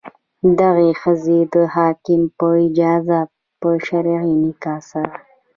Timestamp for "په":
2.37-2.47, 3.61-3.69